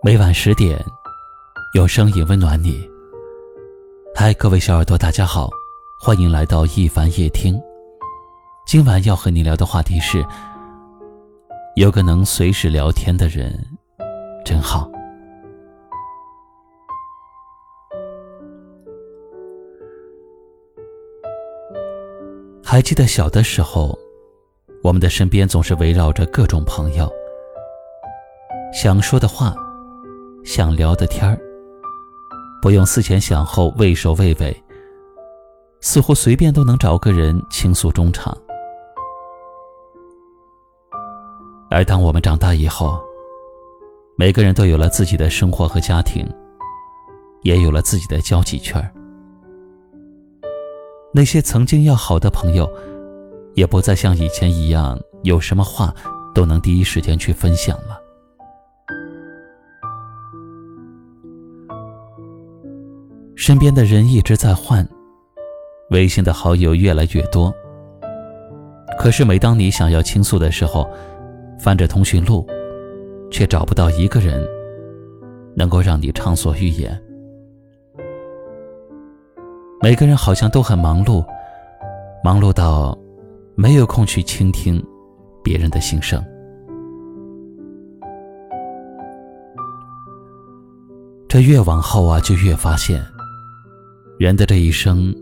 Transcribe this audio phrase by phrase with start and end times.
[0.00, 0.78] 每晚十点，
[1.74, 2.88] 有声音温暖你。
[4.14, 5.50] 嗨，各位小耳朵，大家好，
[6.00, 7.60] 欢迎来到一凡夜听。
[8.64, 10.24] 今晚要和你聊的话题是：
[11.74, 13.52] 有个能随时聊天的人，
[14.44, 14.88] 真好。
[22.62, 23.98] 还记得小的时候，
[24.84, 27.10] 我们的身边总是围绕着各种朋友，
[28.72, 29.56] 想说的话。
[30.44, 31.38] 想聊的天儿，
[32.62, 34.62] 不用思前想后、畏首畏尾，
[35.80, 38.36] 似乎随便都能找个人倾诉衷肠。
[41.70, 42.98] 而当我们长大以后，
[44.16, 46.26] 每个人都有了自己的生活和家庭，
[47.42, 48.90] 也有了自己的交际圈儿。
[51.12, 52.68] 那些曾经要好的朋友，
[53.54, 55.94] 也不再像以前一样，有什么话
[56.34, 58.00] 都能第一时间去分享了。
[63.48, 64.86] 身边的人一直在换，
[65.88, 67.50] 微信的好友越来越多。
[68.98, 70.86] 可是每当你想要倾诉的时候，
[71.58, 72.46] 翻着通讯录，
[73.30, 74.46] 却找不到一个人
[75.56, 77.02] 能够让你畅所欲言。
[79.80, 81.24] 每个人好像都很忙碌，
[82.22, 82.94] 忙碌到
[83.54, 84.78] 没有空去倾听
[85.42, 86.22] 别人的心声。
[91.26, 93.02] 这越往后啊，就越发现。
[94.18, 95.14] 人的这一生，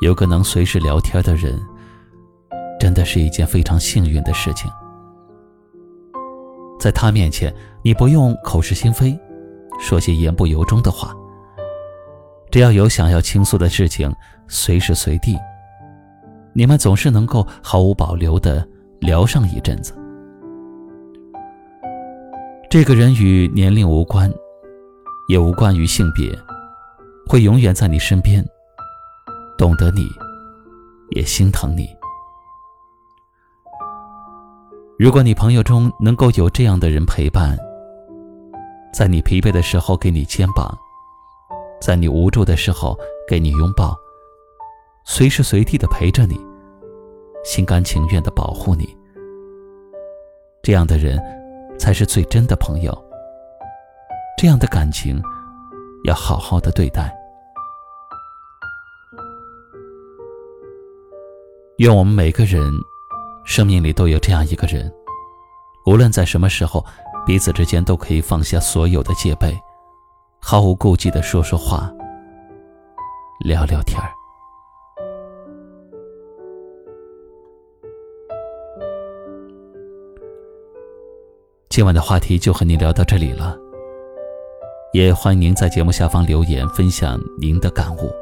[0.00, 1.56] 有个能随时聊天的人，
[2.80, 4.68] 真的是一件非常幸运的事情。
[6.80, 9.16] 在他面前，你不用口是心非，
[9.78, 11.14] 说些言不由衷的话。
[12.50, 14.12] 只要有想要倾诉的事情，
[14.48, 15.38] 随时随地，
[16.52, 18.66] 你们总是能够毫无保留的
[18.98, 19.94] 聊上一阵子。
[22.68, 24.28] 这个人与年龄无关，
[25.28, 26.28] 也无关于性别。
[27.30, 28.44] 会永远在你身边，
[29.56, 30.04] 懂得你，
[31.10, 31.88] 也心疼你。
[34.98, 37.56] 如果你朋友中能够有这样的人陪伴，
[38.92, 40.76] 在你疲惫的时候给你肩膀，
[41.80, 42.98] 在你无助的时候
[43.28, 43.96] 给你拥抱，
[45.04, 46.36] 随时随地的陪着你，
[47.44, 48.92] 心甘情愿的保护你，
[50.64, 51.16] 这样的人
[51.78, 52.92] 才是最真的朋友。
[54.36, 55.22] 这样的感情，
[56.02, 57.16] 要好好的对待。
[61.80, 62.60] 愿我们每个人
[63.42, 64.92] 生命里都有这样一个人，
[65.86, 66.84] 无论在什么时候，
[67.24, 69.58] 彼此之间都可以放下所有的戒备，
[70.42, 71.90] 毫无顾忌的说说话，
[73.42, 74.12] 聊聊天儿。
[81.70, 83.56] 今晚的话题就和您聊到这里了，
[84.92, 88.12] 也欢迎您在节目下方留言分享您的感悟。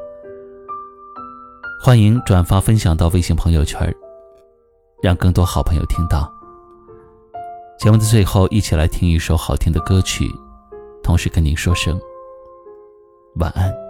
[1.89, 3.91] 欢迎转发分享到微信朋友圈，
[5.01, 6.31] 让更多好朋友听到。
[7.79, 10.29] 节目的最后，一起来听一首好听的歌曲，
[11.01, 11.99] 同时跟您说声
[13.37, 13.88] 晚安。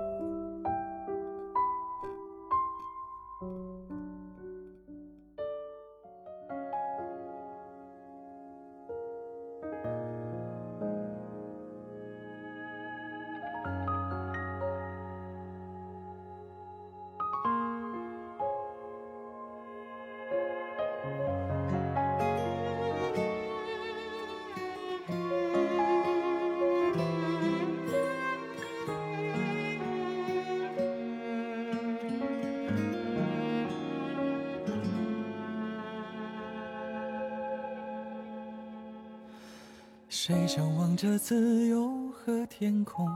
[40.09, 43.07] 谁向往着自由和天空，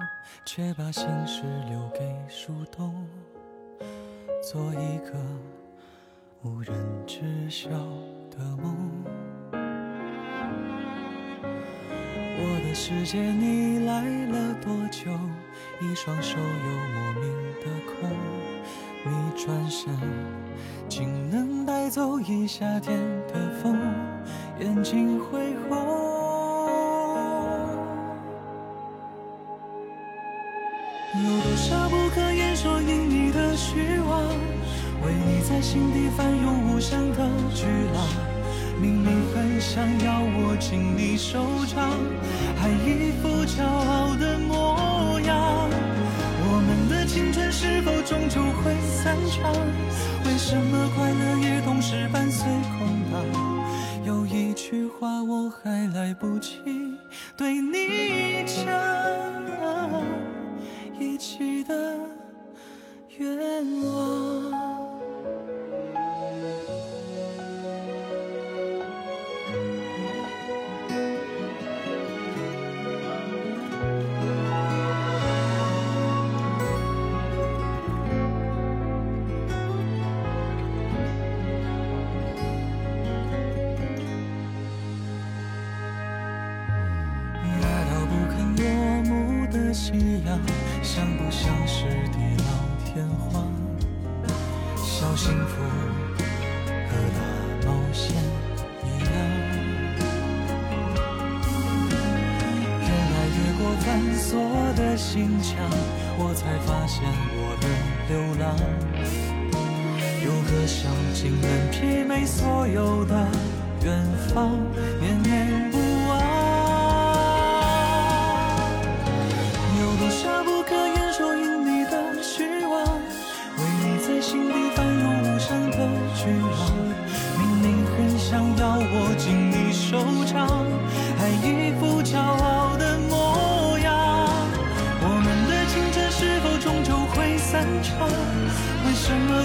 [0.46, 2.00] 却把心事留给
[2.30, 2.94] 树洞，
[4.44, 5.14] 做一个
[6.44, 6.76] 无人
[7.08, 7.68] 知晓
[8.30, 8.78] 的梦。
[12.36, 15.10] 我的世界你来了多久？
[15.81, 16.45] 一双手又
[16.94, 17.24] 莫名
[17.60, 18.07] 的空。
[19.06, 19.92] 你转身，
[20.88, 22.98] 竟能带走一夏天
[23.28, 23.78] 的风，
[24.60, 25.53] 眼睛会
[35.25, 38.08] 你在心底翻涌无声的巨浪。
[38.81, 41.92] 明明很想要握紧你手掌，
[42.58, 45.70] 还一副骄傲的模样。
[46.46, 49.54] 我们的青春是否终究会散场？
[50.25, 52.46] 为什么快乐也同时伴随
[52.78, 53.24] 空荡？
[54.06, 54.64] 有一句。
[54.74, 56.58] 句话我还来不及
[57.38, 58.66] 对你讲，
[61.00, 62.00] 一起的
[63.19, 63.38] 愿
[63.84, 64.93] 望。
[89.94, 90.40] 一样
[90.81, 92.50] 像不像是地老
[92.84, 93.45] 天荒？
[94.75, 95.62] 小幸福
[96.66, 97.19] 和大
[97.68, 98.16] 冒险
[98.84, 99.13] 一样。
[102.81, 103.86] 原来越过繁
[104.18, 104.25] 琐
[104.75, 105.54] 的心墙，
[106.18, 107.04] 我才发现
[107.38, 107.63] 我的
[108.10, 108.12] 流
[108.44, 108.44] 浪。
[110.24, 113.28] 有个小径能媲美所有的
[113.84, 114.04] 远
[114.34, 114.57] 方，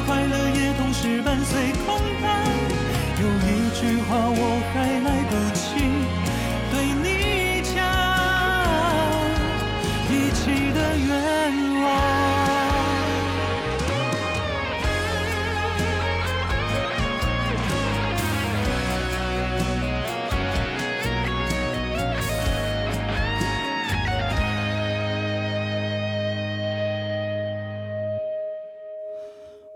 [0.06, 2.27] 快乐也同时伴随空白？
[3.21, 4.43] 有一句话我
[4.73, 5.00] 还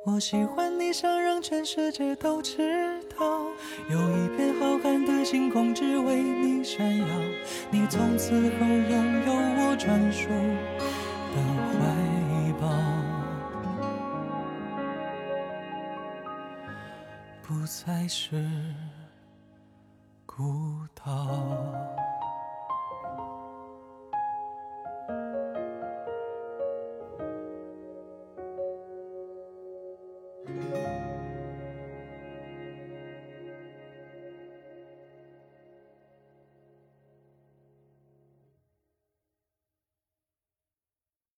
[0.04, 3.24] 我喜欢你，想让全世界都知道，
[3.88, 7.06] 有一片浩瀚的星空只为你闪耀。
[7.70, 10.28] 你从此后拥有我专属
[11.30, 11.36] 的
[11.78, 11.80] 怀
[12.60, 12.68] 抱，
[17.40, 18.44] 不再是
[20.26, 21.14] 孤岛。